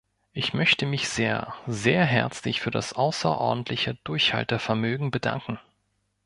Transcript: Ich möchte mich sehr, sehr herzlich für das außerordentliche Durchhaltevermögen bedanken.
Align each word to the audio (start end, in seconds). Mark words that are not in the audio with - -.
Ich 0.33 0.55
möchte 0.55 0.87
mich 0.87 1.09
sehr, 1.09 1.53
sehr 1.67 2.05
herzlich 2.05 2.59
für 2.59 2.71
das 2.71 2.93
außerordentliche 2.93 3.99
Durchhaltevermögen 4.03 5.11
bedanken. 5.11 5.59